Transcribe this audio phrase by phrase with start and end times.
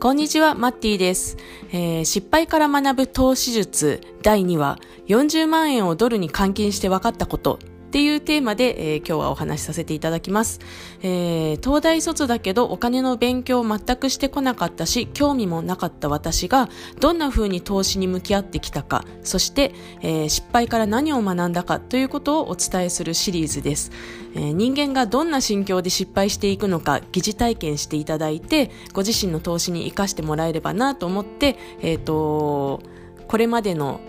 [0.00, 1.36] こんにちは、マッティです、
[1.72, 4.78] えー、失敗から学ぶ投資術第2話、
[5.08, 7.58] 40万円をドルに換金して分かったこと。
[7.88, 10.60] っていうテーマで、えー、今日はお話しさせていただきます、
[11.00, 16.68] えー、東大卒だけどお金の勉強を全くしてこなかったし、興味もなかった私が
[17.00, 19.72] どんな風に投資に向き合ってきたか、そして、
[20.02, 23.90] えー、失敗から何を学んだかということをお伝えするシリーズです、
[24.34, 32.82] え人間がどんな心境で失敗していくのか疑似体験していただいて、ご自身の投資に活かしてもらえればなと思って、えっ、と、
[33.28, 34.00] これまでの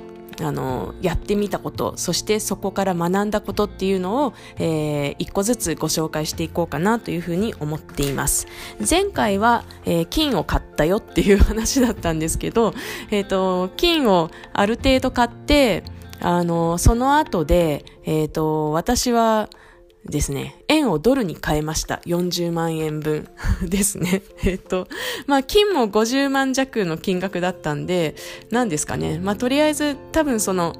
[0.41, 8.47] あの、やってみたこと、そしてそこから学んだことっていうのを、えー、一個ずつご紹介していこうかなというふうに思っています。
[8.87, 12.73] 前回は、えー、金を買ったよっていう話だったんですけど、
[13.11, 15.83] えっ、ー、と、金をある程度買って、
[16.21, 19.49] あの、その後で、えっ、ー、と、私は、
[20.09, 22.01] ですね、円をドルに変えました。
[22.05, 23.27] 40万円分
[23.63, 24.21] ですね。
[24.43, 24.87] えっと、
[25.27, 28.15] まあ、金も50万弱の金額だったんで、
[28.49, 29.19] 何ですかね。
[29.19, 30.75] まあ、とりあえず多分その、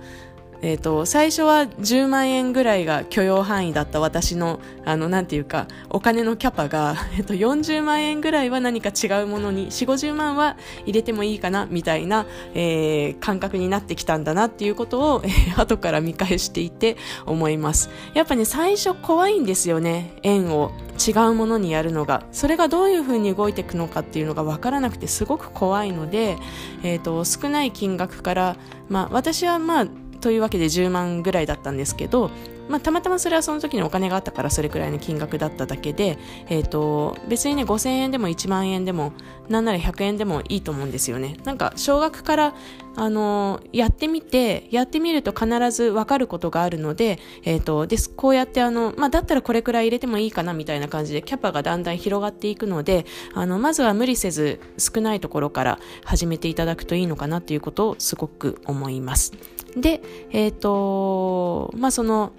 [0.62, 17.90] え、ー、と、最初は10万円ぐらいが許容範囲だった私の、あの、なんていうか、お金のキャパが、 えっ、ー、と、40万円ぐらいは何か違うものに、4、50万は入れてもいいかな、みたいな、えー、感覚になってきたんだなっていうことを、えー、後から見返していて思います。
[18.14, 22.24] やっぱね、最初怖いんですよね、円を違うものにやるのが。
[22.34, 26.38] それがどういうふうに動いていくのかっていうのがわからなくてすごく怖いので、
[26.84, 28.58] えっ、ー、と、少ない金額から、
[28.90, 29.88] まあ、私はまあ、
[30.20, 32.32] というわけで10万ぐらいだったんですけど、
[32.70, 39.14] まあ、たまたまそれはその時にお金があったからそれくらいの金額だっただけで、えーと、別にね5000円でも1万円でも
[39.50, 42.56] なんなら100円でもいいと思うんですよねなんか少額から
[42.96, 59.34] あのやってみてやってみると必ず分かることがあるので,、えーと、ですこうやってあの、まあ、だったらこれくらい入れてもいいかなみたいな感じでキャパがだんだん広がっていくのであのまずは無理せず少ないところから始めていただくといいのかなっていうことをすごく思います。
[59.76, 62.32] で、えっ、ー、と、まあ、その、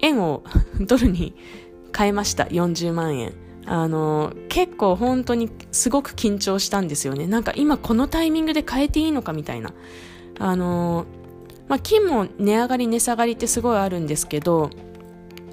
[0.00, 0.42] 円を
[0.80, 1.34] ドルに
[1.96, 2.44] 変えました。
[2.44, 3.32] 40万円。
[3.66, 7.26] あの、結構本当にすごく緊張したんですよね。
[7.26, 9.72] なんか今このタイミングで変えていいのかみたいな。
[10.38, 11.06] あの、
[11.68, 14.70] まあ、金も値上がり値下がりってすごいあるんですけど、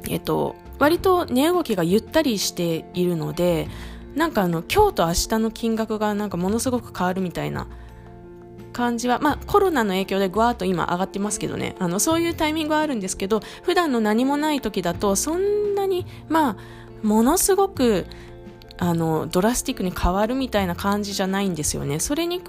[0.08, 3.68] えっと、割と値動きがゆったりしているので、
[4.16, 7.68] なんかあの、今日と明日の金額がなんかものすごく変わるみたいな
[8.74, 16.58] 感じは、まあ、コロナの影響でぐわーっと今上がってますけどね、あの、そういうタイミングはあるんですけど、普段の何もない時だと、そんなに、まあ、
[17.02, 18.06] ものすごく、
[18.78, 22.00] あの、ドラスティックに変わるみたいな感じじゃないんですよね。
[22.00, 22.44] それに比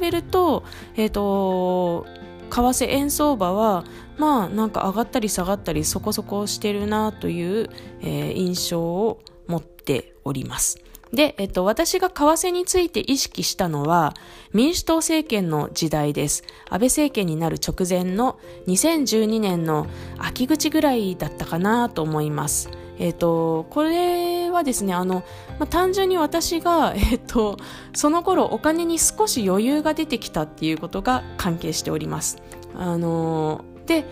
[0.00, 0.64] べると、
[0.96, 2.06] えっ、ー、と、
[2.50, 3.84] 為替円相場は、
[4.16, 10.78] まあ、なんか上がったり下がったりそこそこしてるなという、えー、印象を持っております。
[11.14, 14.14] で、えっと、私が為替について意識したのは、
[14.52, 16.42] 民主党政権の時代です。
[16.68, 19.86] 安倍政権になる直前の2012年の
[20.18, 22.68] 秋口ぐらいだったかなと思います。
[22.98, 25.24] えっ、と、これはですね、あの、
[25.58, 27.58] まあ、単純に私が、 えっ、と、
[27.94, 32.38] その頃お金に少し余裕が出てきたっていうことが関係しております。
[32.76, 34.04] あの、で、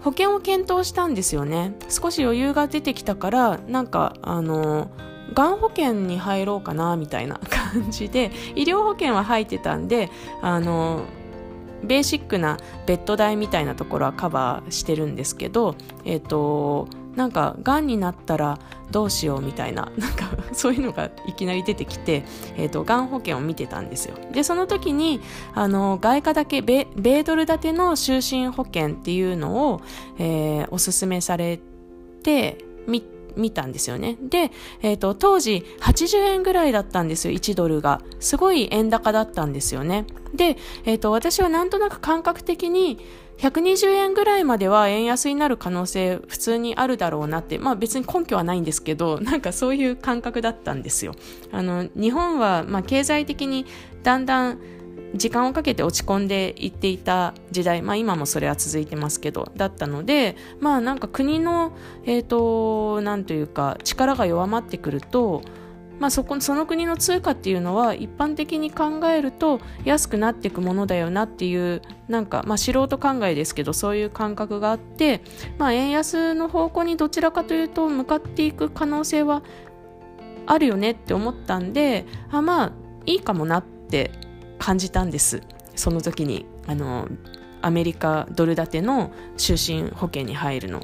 [0.00, 1.74] 保険を検討したんですよね。
[1.88, 4.90] 少し余裕が出てきたから、なんか、あの、
[5.34, 10.10] がん保険に入ろうかなみたいな感じで 医療保険は入ってたんで
[10.42, 11.02] あの
[11.82, 18.58] ベーシックなベッド代みたいなところはカバーしてるんですけどえっ、ー、となんかがんになったら
[18.90, 22.24] どうしようみたいな なんかそういうのがいきなり出てきて、
[22.56, 24.14] えーと、がん保険を見てたんですよ。
[24.32, 25.20] でその時に
[25.54, 29.80] あの外貨だけ米米ドル建ての就寝保険っていうのを、
[30.18, 31.58] えー、おすすめされ
[32.22, 33.02] てみ
[33.36, 34.16] 見たんですよね。
[34.20, 34.50] で、
[34.82, 38.00] え、ー、と、当時80円ぐらいだったんですよ、1ドルが。
[38.20, 40.06] すごい円高だったんですよね。
[40.34, 42.98] で、え、ー、と、私はなんとなく感覚的に、
[43.38, 51.14] 120円ぐらいまでは円安になる可能性普通にあるだろうなって、まあ別に根拠はないんですけど、 なんかそういう感覚だったんですよ。
[51.52, 53.66] あの、日本はまあ経済的に
[54.02, 54.58] だんだん
[55.14, 61.72] 時間をかけて落ち込んでいっていた時代、まあ今もそれは続いてますけど、だったので、まあなんか国の、
[62.04, 65.42] え、ー、と、なんというか力が弱まってくると、
[65.98, 75.22] まあそこ、その国の通貨っていうのは一般的に考えると安くなっていくものだよなっていう、なんか、まあ素人考えですけど、そういう感覚があって、
[75.56, 79.42] まあ円安の方向にどちらかというと向かっていく可能性は
[80.44, 82.72] あるよねって思ったんで、あまあ
[83.06, 84.10] いいかもなって
[84.66, 85.42] 感じたんです
[85.76, 87.08] その時にあの
[87.62, 89.54] アメリカドル建ての就
[89.84, 90.82] 寝保険に入るの。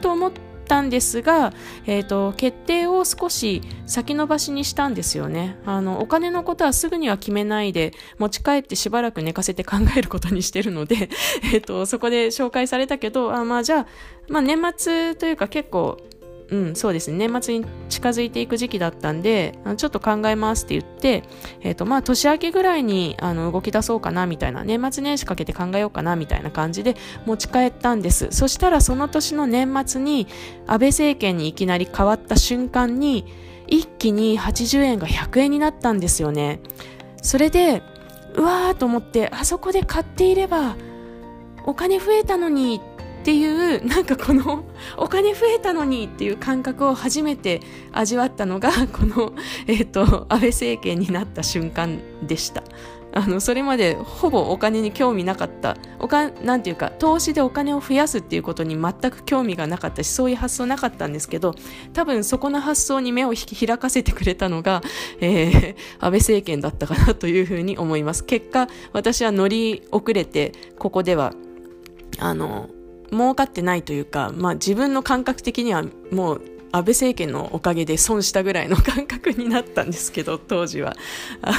[0.00, 0.32] と思っ
[0.68, 1.52] たんですが、
[1.86, 11.08] えーと、決定を少し先延ばしにしたんですよねあのお金のことはすぐには決めないで持ち帰ってしばらく寝かせて考えることにしてるので、
[11.52, 13.86] えーと、そこで紹介されたけどあまあじゃあ、
[14.28, 15.98] まあ、年末というか結構
[16.52, 17.16] うん、そうですね。
[17.26, 21.24] 年末に近づいていく時期だったんで、ちょっと考えますって言って、
[21.62, 26.94] えっ、ー、と、まあ、年明けぐらいに、あの、動き出そうかな、みたいな、年末年始かけて考えようかな、みたいな感じで
[27.24, 28.28] 持ち帰ったんです。
[28.32, 30.26] そしたら、その年の年末に、
[30.66, 33.24] 安倍政権にいきなり変わった瞬間に、
[33.66, 36.60] 一気に80円が100円になったんですよね。
[37.22, 37.82] それで、
[38.34, 40.76] うわーと思って、あそこで買っていれば、
[41.64, 42.80] お金増えたのに
[43.22, 44.64] っていうなんかこの
[44.96, 47.60] お金増えたのにっていう感覚を初めて
[47.92, 49.32] 味わったのがこの、
[49.68, 52.64] えーと、安倍政権になった瞬間でした。
[53.14, 55.76] あのそれまでほぼお金に興味なかった。
[56.00, 61.54] おかなんていうか投資でお金を増やすっていうことに全く興味がなかったしそういう発想なかったんですけど
[61.92, 64.82] 多分そこの発想に目を開かせてくれたのが、
[65.20, 68.24] えー、安倍政権だったかなというふうに思います。
[68.24, 71.34] 結果私は乗り遅れてここでは
[72.18, 72.70] あの
[73.12, 76.42] 儲かってないというか、まあ自分の感覚的にはもう
[76.72, 80.96] 安倍政権のおかげで損したぐらいの感覚になったんですけど、 当時は。
[81.42, 81.58] あの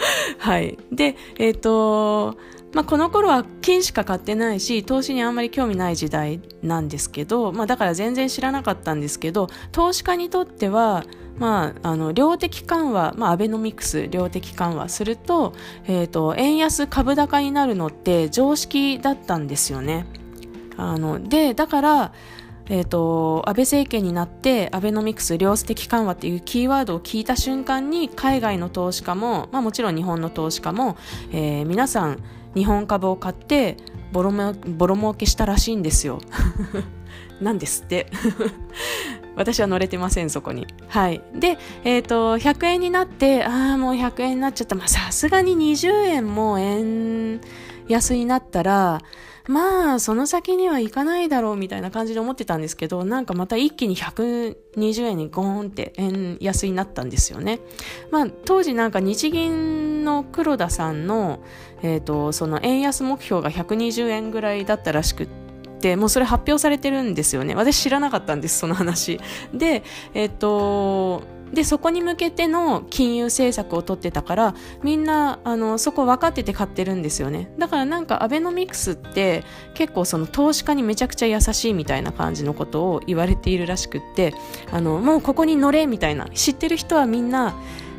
[0.38, 0.78] はい。
[0.90, 2.38] で、えっ、ー、と、
[2.72, 11.04] まあ、この頃は金しか買ってないし、投資にあんまり興味ない時代なんですけど、まあ、だから全然知らなかったんですけど、投資家にとっては、
[11.36, 15.52] まあ、あの、量的緩和、まあ、アベノミクス、量的緩和すると、
[15.86, 20.06] えっ、ー、と、円安株高になるのって常識だったんですよね。
[20.80, 22.12] あのでだから
[22.72, 30.96] えーと、安倍政権になってアベノミクス量子的緩和っていうキーワードを聞いた瞬間に海外の投資家も、まあ、もちろん日本の投資家も、
[31.32, 32.22] えー、皆さん
[32.54, 33.76] 日本株を買って
[34.12, 36.20] ボロボロ儲けしたらしいんですよ。
[37.42, 38.06] なんですって
[39.34, 40.66] 私は乗れてません、そこに。
[40.88, 41.22] はい。
[41.34, 44.76] で、え、ー、と、100円になって、ああ、もう100円になっちゃった。
[44.86, 47.40] さすがに20円も円
[47.88, 49.00] 安になったら、
[49.50, 57.58] まあ、その先には行かないだろうみたいな感じで思ってたんですけど、なんかまた一気に120円にゴーンって円安になったんですよね。
[58.12, 61.40] まあ、当時なんか日銀の黒田さんの、
[61.82, 65.28] えっ、ー、と、その円安目標が120円ぐらいだったらしくっ
[65.80, 67.56] て、もうそれ発表されてるんですよね。
[67.56, 69.18] 私知らなかったんです、その話。
[69.52, 69.82] で、
[70.14, 77.52] えっ、と、で、そこに向けての金融政策を取ってたから、みんな、あの、そこ分かってて買ってるんですよね。
[77.58, 79.44] だからなんかアベノミクスって
[79.74, 84.34] 結構その投資家にめちゃくちゃ優しいみたいな感じのことを言われているらしくって、
[84.70, 87.54] あの、もうここに乗れみたいな、知ってる人はみんな、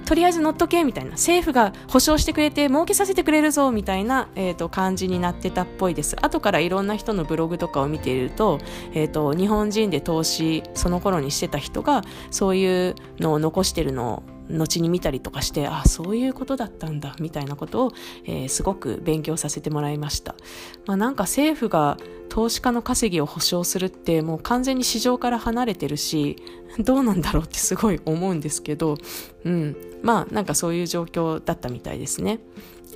[0.06, 6.15] とりあえず乗っとけみたいな政府が保証してくれて儲けさせてくれるぞみたいな、えーと、感じになってたっぽいです。
[6.21, 8.59] 後からいろんな人のブログとかを見ていると,、
[8.94, 14.24] えーと、日本人で投資その頃にしてた人がそういうのを残してるのを
[14.57, 17.92] 後に見たりとかしてあそういうことだったんだみたいなことを、
[18.25, 20.36] えー、すごく勉強させてもらいました、
[20.86, 21.98] まあ、なんか政府が
[22.30, 26.38] 投資家の稼ぎを保証するってもう完全に市場から離れてるし
[26.80, 28.98] どうなんだろうって すごい思うんですけど、
[29.44, 32.39] うん、まあなんかそういう状況だったみたいですね。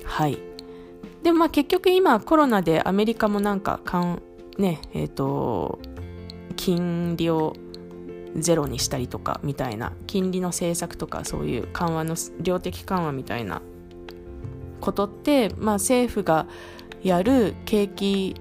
[0.04, 0.38] はい。
[1.22, 4.22] でもまあ結局今コロナでアメリカもなんかかん
[4.58, 5.80] ねえっ、ー、と
[6.56, 7.54] 金利を
[8.36, 13.62] ゼロにしたりとかみたいな金利の政策とかそういう緩和の量的緩和みたいな
[14.80, 16.46] ことって、まあ、政府が
[17.02, 18.34] やる景気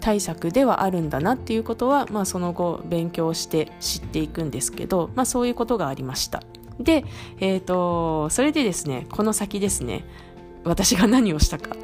[0.00, 6.42] 対策ではあるんだなっていうことは、まあ、その後勉強して知っていくんですけど、まあ、そういうことがありました。
[6.78, 7.04] で、
[7.40, 10.04] え、ー、と、それでですね、この先ですね、
[10.64, 11.74] 私が何をしたか。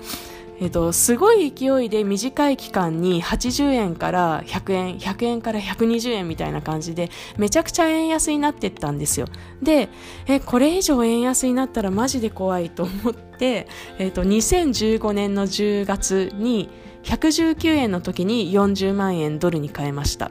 [0.61, 9.27] えっ、と、すごい勢いで短い期間に80円から100円、100円から120円みたいな感じで、めちゃくちゃ円安になってったんですよ。
[9.63, 9.89] で、
[10.27, 13.67] え、これ以上円安になったらマジで怖いと思って、
[13.99, 16.69] えっ、と、2015年の10月に、
[17.03, 20.31] 119円の時に40万円ドルに変えました。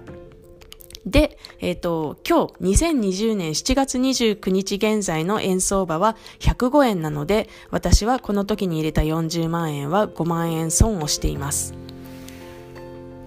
[1.06, 11.74] で、えっ、ー、と、今日2020年7月29日現在の円相場は105円なので、私はこの時に入れた40万円は5万円損をしています。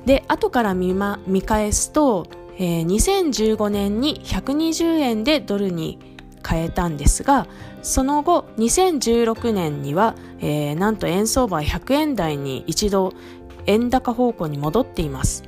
[0.06, 2.26] で、後から見,、ま、見返すと、
[2.58, 5.98] えー、2015年に120円でドルに
[6.46, 7.46] 変えたんですが、
[7.82, 13.12] その後、2016年には、えー、なんと円相場は100円台に一度
[13.66, 15.45] 円高方向に戻っています。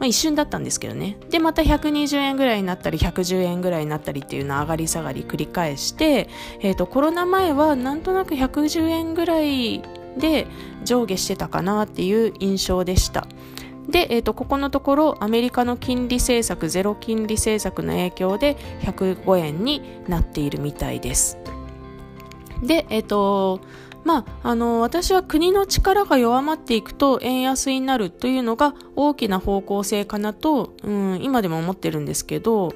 [0.00, 1.18] まあ、一瞬だったんですけどね。
[1.28, 6.30] で、また120円ぐらいになったり、110円ぐらいになったりっていうのを上がり下がり繰り返して、
[6.60, 9.82] え、ー、と、コロナ前はなんとなく110円ぐらい
[10.18, 10.46] で
[10.84, 13.26] 上下してたかなっていう印象でした。
[13.90, 21.36] で、え、ー、と、ここのところ、アメリカの金利政策、ゼロ金利政策の影響で105円になっているみたいです。
[22.62, 23.60] で、えっ、ー、と、
[24.04, 32.72] まあ、あの私は国の力が弱まっていくと円安になるというのが大きな方向性かなと、うん、今でも思ってるんですけど、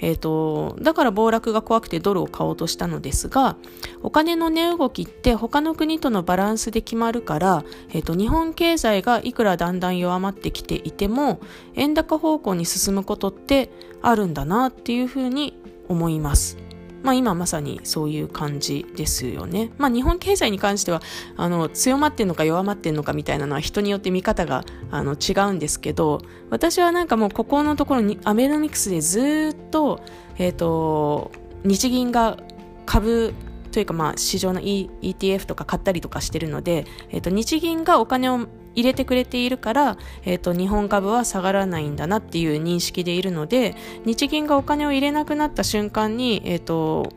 [0.00, 3.56] えーと、だから暴落が怖くてドルを買おうとしたのですが
[4.02, 11.40] お金の値動きって他の国とのバランスで決まるから、えーと日本経済がいくらだんだん弱まってきていても
[11.74, 13.70] 円高方向に進むことって
[14.02, 16.63] あるんだなっていうふうに思います。
[17.04, 19.70] まあ、今まさにそういう感じですよね。
[19.76, 21.02] まあ、日本経済に関しては
[21.36, 30.00] あの強まってんのか弱まってんのかみたいなのは人によって見方があの違うんですけど私はなんかもうここのところにアベノミクスでずっと,、
[30.38, 31.30] えーと、
[31.64, 32.38] 日銀が
[32.86, 33.34] 株
[33.70, 47.12] というかまあ市場の、e、ETF とか買ったりとかしてるので、えーと日銀がお金を入れてくれているから、えっ、ー、と、日本株は下がらないんだなっていう認識でいるので、日銀がお金を入れなくなった瞬間に、えっ、ー、と、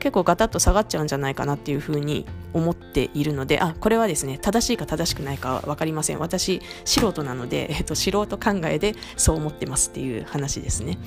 [0.00, 6.18] 結構ガタッと下がっちゃうんじゃないかなっていうふうに思っているので、あ、これはですね、正しいか正しくないかはわかりません。
[6.18, 10.98] 私、素人なので、えっ、ー、と、素人考えでそう思ってますっていう話ですね。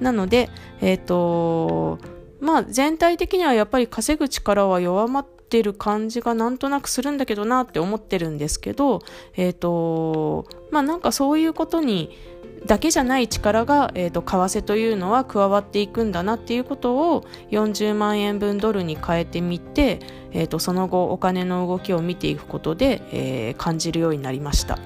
[0.00, 0.48] なので、
[0.80, 1.98] えっ、と、
[2.40, 9.00] まあ、全体的にはやっぱり稼ぐ力は弱まってってる感じがなんとなくするんだけどなって思ってるんですけど、
[9.34, 12.14] えっ、ー、と、まあなんかそういうことに
[12.66, 20.00] だけじゃない力が、えーと、為替というのは加わっていくんだなっていうことを40万円分ドルに変えてみて、
[20.32, 24.78] えーとその後お金の動きを見ていくことで、えー、感じるようになりました。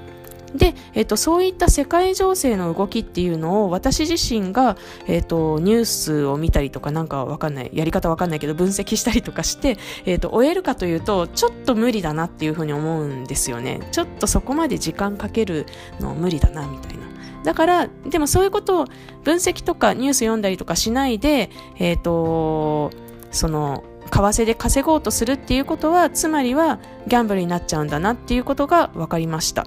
[0.54, 13.80] で、えっと、そういった世界情勢の動きっていうのを私自身が、えっと、ニュースを見たりとかなんかわかんない、やり方わかんないけど分析したりとかして、えっと、終えるかというと、ちょっと無理だなっていうふうに思うんですよね。
[13.92, 15.66] ちょっとそこまで時間かける
[16.00, 17.02] の無理だな、みたいな。
[17.44, 18.85] だから、でもそういうことを
[19.25, 22.90] 分析とかニュース読んだりとかしないで、えっ、と、
[23.30, 29.66] その、為替で稼ごうとするっていうことは、つまりはギャンブルになっちゃうんだなっていうことが分かりました。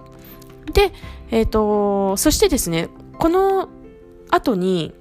[0.74, 0.92] で、
[1.32, 3.70] えっ、ー、と、そしてですね、この
[4.30, 4.94] 後に、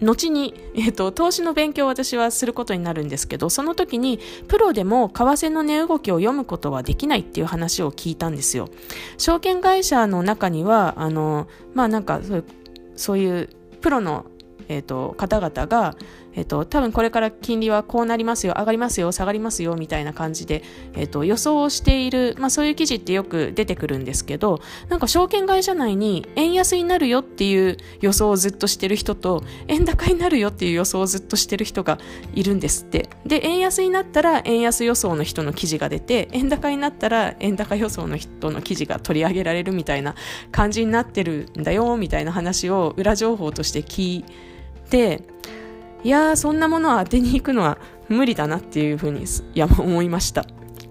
[0.00, 8.68] 後に、えっ、ー、と、投資の勉強を私はすることになるんですけど、その時に、プロでも為替の値動きを読むことはできないっていう話を聞いたんですよ。
[9.16, 12.44] 証券会社の中には、あの、まあなんかそういう、
[12.96, 13.48] そういう
[13.80, 14.26] プロの、
[14.68, 15.96] えっ、ー、と、方々が、
[16.34, 20.62] えっと、多分これから金利はこうなりますよ、上がりますよ、下がりますよ、みたいな感じで、
[20.94, 31.98] えっと、予想をしている、まあそういう記事ってよく出てくるんですけど、なんか証券会社内に円安になるよっていう予想をずっとしてる人と、円高になるよっていう予想をずっとしてる人が
[32.34, 33.08] いるんですって。
[33.26, 40.14] で、円安になったら円安予想の人の記事が出て、円高になったら円高予想の人の記事が取り上げられるみたいな
[40.50, 44.24] 感じになってるんだよ、みたいな話を裏情報として聞い
[44.88, 45.22] て、
[46.04, 47.78] いやーそんなものを当てに行くのは
[48.08, 50.44] 無理だなっていうふうに いや思いました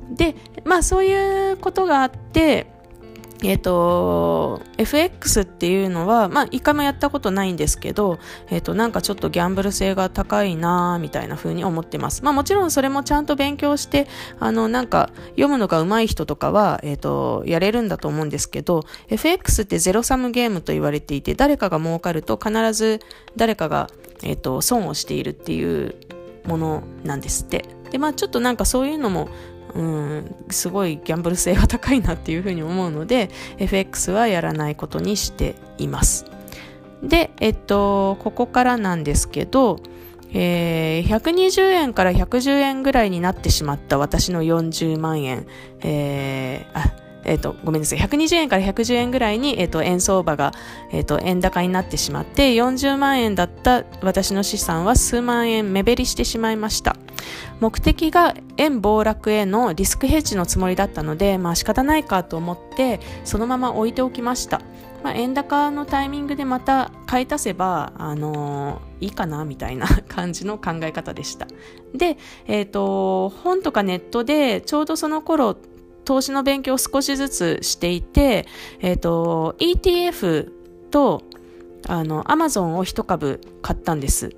[0.10, 2.68] でまあそういうことがあって
[3.44, 8.20] えっ、ー、と、FX っていうのは、まあ、一回もやったことないんですけど、
[8.52, 12.24] えっ、ー、と、なんかちょっとギャンブル性が高いなみたいな風に思ってます。
[12.24, 14.08] まあ、もちろんそれもちゃんと勉強して、
[14.40, 23.00] あの、なんか、読むのが上手い人とかは、えっ、ー、と、やれるんだと思うんですけど、FX ってゼロサムゲームと言われていて、誰かが儲かると必ず
[23.36, 23.90] 誰かが、
[24.24, 25.96] えっ、と、損をしているっていう
[26.46, 27.66] ものなんですって。
[27.92, 29.30] で、まあ、ちょっとなんかそういうのも、
[29.74, 36.26] うん、すごいギャンブル性が高いなっていうふうに思うので FX はやらないことにしています。
[37.02, 39.80] で、えっと、ここからなんですけど、
[40.34, 45.48] えー、120円から110円ぐらいになってしまった私の40万円、
[45.82, 48.00] えー、あ、えっ、ー、と、ごめんなさい。
[48.00, 50.52] 120円から110円ぐらいに、えっ、ー、と、円相場が、
[50.92, 56.96] えっ、ー、と、円高になってしまって、40万円だった私の資産は数万円目減りしてしまいました。
[57.60, 64.62] 目的が円暴落へのリスクヘッジのつもりだったので、まあ仕方ないかと思って、そのまま置いておきました。
[65.04, 71.48] まあ、円高のタイミングでまた買い足せば、あのー、いいかなみたいな 感じの考え方でした。
[71.96, 75.58] で、えっ、ー、と、本とかネットでちょうどその頃、
[76.06, 78.46] 投資の勉強を少しずつしていて、
[78.80, 80.52] えっ、ー、と、ETF
[80.90, 81.24] と、
[81.88, 84.36] あの、アマゾンを一株買ったんです。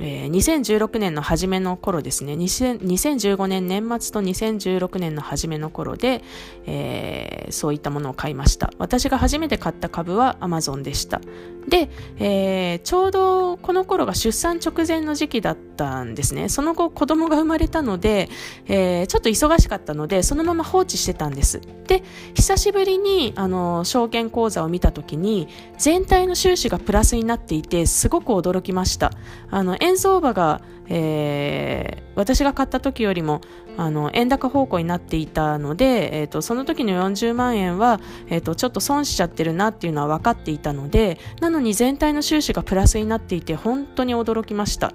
[0.00, 2.34] えー、2016年の初めの頃ですね。
[2.34, 6.22] 2015年年末と2016年の初めの頃で、
[6.66, 8.72] えー、そういったものを買いました。
[8.78, 11.20] 私が初めて買った株は Amazon でした。
[11.68, 16.48] で、えー、ちょうどこの頃が出産直前の時期だったたんですね。
[16.48, 18.28] その後子供が生まれたので、
[18.66, 21.60] えー、ちょっと忙しかったのでそのまま放置してたんです。
[21.88, 25.48] で久しぶりにあの証券口座を見た時に
[25.78, 29.10] 全体の収支がプラスになっていてすごく驚きました。
[29.50, 33.40] あの円相場が、えー、私が買った時よりも
[33.76, 44.92] あの円高方向になっていたので、えーと、その時の40万円は、えーと、ちょっと損しちゃってるなっていうのは分かっていたのでなのに全体の収支がプラスになっていて本当に驚きました、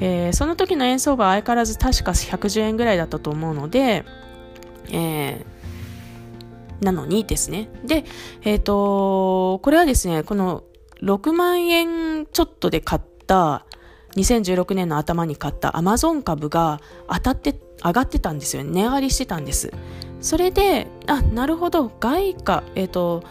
[0.00, 4.04] えー、その時の円相場は相変わらず確か110円ぐらいだったと思うので、
[4.90, 7.68] えー、なのにですね。
[7.84, 8.04] で、
[8.42, 10.64] えっ、ー、とこれはですねこの
[11.02, 13.64] 6万円ちょっとで買った
[14.16, 18.64] 2016年の頭に買ったアマゾン株が当たって上がってたんですよ。
[18.64, 19.72] 値上がりしてたんです。
[20.20, 21.88] それであなるほど。
[21.88, 23.22] 外貨えっ、ー、と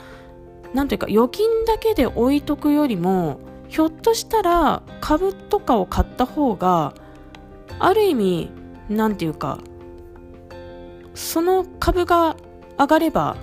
[0.73, 6.93] なんというか預金だけで置いとくよりもひょっとしたら株とかを買った方が
[7.79, 8.51] ある意味
[8.89, 9.59] なんていうか
[11.13, 12.37] その株が
[12.77, 13.37] 上がれば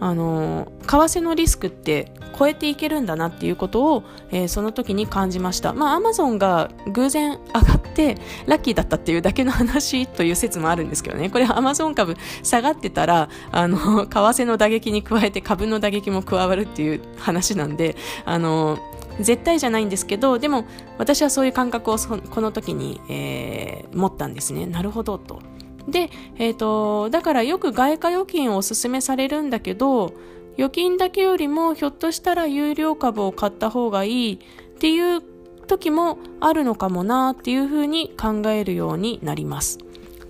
[0.00, 5.72] あの為替のリスクって超えていけるんだなっていうことを、えー、その時に感じました。
[5.72, 8.16] まあ、アマゾンが偶然上がって
[8.46, 11.30] ラッキーだったっていうだけの話という説もあるんですけどね。
[11.30, 18.78] これアマゾン株下がってたら、あの、為替の打撃に加えて株の打撃も加わるっていう話なんで、あの、
[19.20, 20.64] 絶対じゃないんですけど、でも
[20.98, 24.66] 私はそういう感覚をこの時に、えー、持ったんですね。
[24.66, 25.40] なるほどと。
[25.88, 30.14] で、え、ー、と、だからよく外貨預金をおすすめされるんだけど、
[30.56, 34.38] 預金だけよりもひょっとしたら有料株を買った方がいいっ
[34.78, 35.22] ていう
[35.66, 39.78] 時もあるのかもなっていうふうに考えるようになります。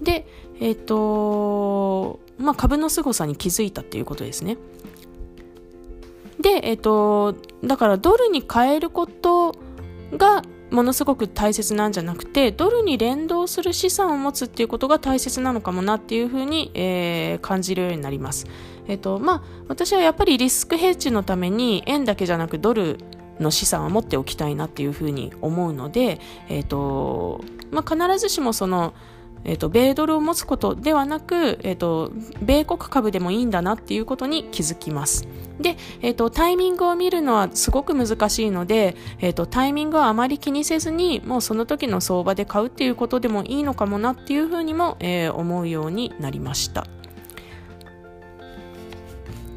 [0.02, 0.26] で、
[0.60, 4.56] えっ、ー、と、まあ、株の凄さに気づいたっていうことですね。
[6.44, 9.56] で、えっ、と、だからドルに変えること
[10.12, 18.46] がものすごく大切なんじゃなくてドルに連動する資産を持つっていうことが大切なのかもなっていうふうに、えー、感じるようになります。
[18.86, 22.98] えっ、とまあ、私はやっぱりリスクヘッジのために円だけじゃなくドル
[23.40, 26.20] の資産を持っておきたいなっていうふうに思うので、
[26.50, 28.92] えっ、とまあ、必ずしもその
[29.44, 32.11] えっ、ー、と、米ドルを持つことではなく、えっ、ー、と、
[32.42, 35.28] 米国株でもいいんだなっていうことに気づきます。
[35.61, 46.87] で、えっ、ー、と、タイミングを見るのはすごく難しいので、えっ、と、タイミングはあまり気にせずに、もうその時の相場で買うっていうことでもいいのかもなっていうふうにも、え思うようになりました。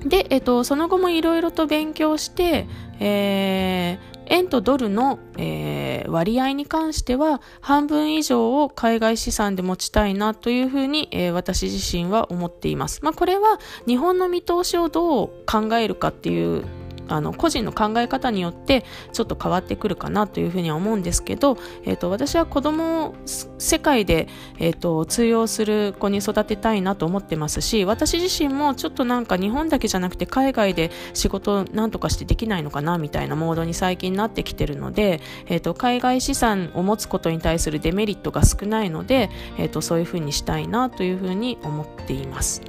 [0.05, 2.67] で、えっと、その後もいろいろと勉強して、
[2.99, 12.99] えー、円とドルの、えー、割合に関しては半分以上を海外資産で持ちたいなというふうに、えー、私自身は思っています。
[13.03, 16.65] まあ、これは日本の見通しをどう考えるかっていう
[17.09, 23.15] あの個人の考え方によってちょっと変わってくるかなというふうには思うんですけど、えーと、私は子供を
[23.57, 24.27] 世界で、
[24.59, 42.61] えーと、通用する子に育てたいなと思ってますし私自身もちょっとなんか日本だけじゃなくて海外で仕事なんとかしてできないのかなみたいなモードに最近なってきてるので、えーと、海外資産を持つことに対するデメリットが少ないので、えー、とそういうふうにしたいなというふうに思っています。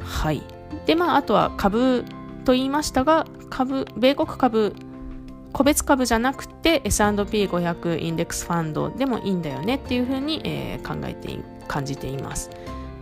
[0.00, 0.42] はい
[0.86, 2.04] でまあ、あとは株
[2.44, 4.74] と言いましたが株米国株
[5.52, 12.50] 個別株じゃなくて S&P500 インデックスファンドでもいいんだよねっていうふうに、えー、考えて感じています。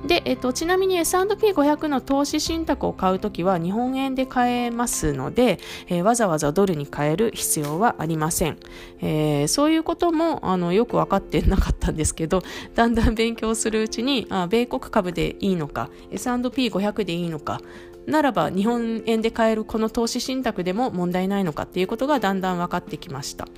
[0.06, 8.58] で、えっと、ちなみに S&P500 の投資信託を買うときは日本円で買えますので、えー、わざわざドルに変える必要はありません。
[9.00, 12.42] えー、そういうこともあのよく分かってなかったんですけど、
[12.74, 17.60] だんだん勉強するうちに、あ米国株でいいのか、S&P500 でいいのか、
[18.06, 23.48] ならば日本円で買えるこの投資信託でも問題ないのかっていうことがだんだん分かってきました。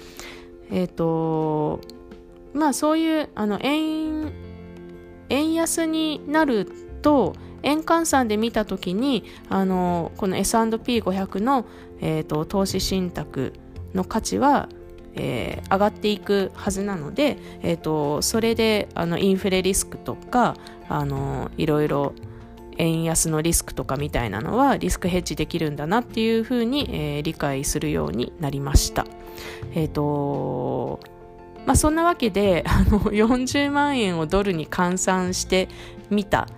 [0.71, 1.81] えっ、ー、と
[2.55, 4.08] まあそういうあの円
[5.29, 6.71] 円安になる
[7.03, 11.67] と円換算で見た時にあのこの S&P500 の、
[12.01, 13.53] えーと、投資信託
[13.95, 14.69] の価値は、
[15.15, 20.57] えー、上がっていくはずなので、えーと、それであのインフレリスクとか
[20.89, 22.15] あのいろいろ
[22.79, 29.05] 円安のリスクとかみたいなのはリスクヘッジできるんだなっていうふうに、えー、理解するようになりました。
[29.75, 31.01] えっ、ー、と
[31.69, 35.69] まあ、そんなわけで あの40万円をドルに換算して
[36.09, 36.49] みた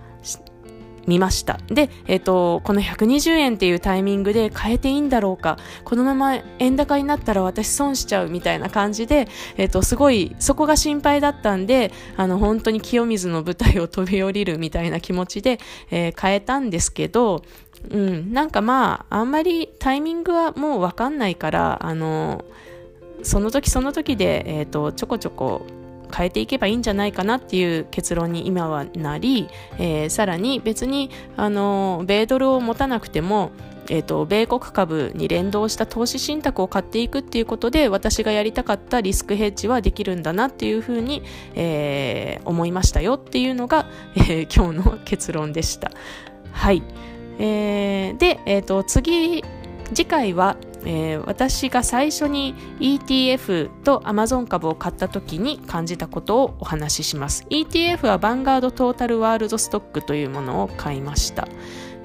[1.07, 1.59] 見ました。
[1.67, 17.43] で、えっ、ー、と、この120円っていうタイミングで変えていいんだろうか、このまま円高になったら私損しちゃうみたいな感じで、えっ、ー、と、すごい、そこが心配だったんで、あの、本当に清水の舞台を飛び降りるみたいな気持ちで、えー、変えたんですけど、
[17.89, 22.45] うん、なんかまあ、あんまりタイミングはもうわかんないから、あの、
[23.23, 25.65] その時その時で、えっ、と、ちょこちょこ
[26.13, 29.47] 変えていけばいいんじゃないかなっていう結論に今はなり、
[29.79, 33.51] えー、さらに別にあの米ドルを持たなくても
[33.89, 41.23] えーと、米国株に連動した投資信託を買っていくっていうことで私がやりたかったリスクヘッジはできるんだなっていうふうに、
[41.55, 45.91] えー、思いましたよっていうのが、えー、今日の結論でした。
[46.53, 46.83] はい、
[47.39, 49.43] えー、で、えーと次
[49.93, 61.47] 次回はえー、私が最初に ETF と Amazon 株を買った時に感じたことをお話しします ETF はバンガードトータルワールドストックというものを買いました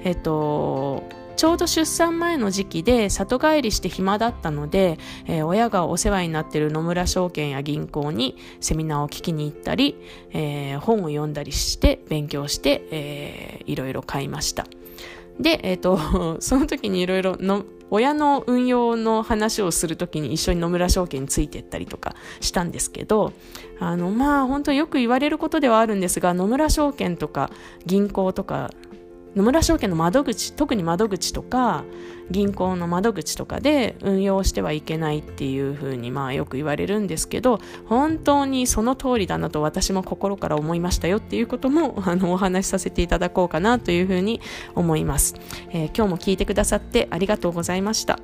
[0.03, 1.03] えっ、ー、と
[1.37, 9.95] ちょうど出産前の時期で里帰りして暇だったので、えー、親がお世話になっている野村証券や銀行にセミナーを聞きに行ったり、
[10.31, 14.65] えー、本を読んだりして勉強して、えー、いろいろ買いました。
[15.39, 23.31] で、えっ、ー、と、 その時にいろいろの親の運用の話をするときに一緒に野村証券についてったりとかしたんですけど、
[23.79, 27.49] あの、まあ本当よく言われることではあるんですが、野村証券とか
[27.85, 28.71] 銀行とか
[29.35, 31.83] 野村証券の窓口特に窓口とか
[32.29, 44.41] 銀行の窓口とかで運用してはいけないっていうふうにまあよく言われるんですけど本当にその通りだなと私も心から思いましたよっていうことも あのお話しさせていただこうかなというふうに
[44.75, 45.35] 思います、
[45.69, 48.19] えー、今日も聞いてくださってありがとうございました。